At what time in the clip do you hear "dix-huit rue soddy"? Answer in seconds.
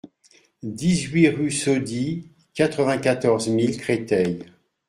0.63-2.31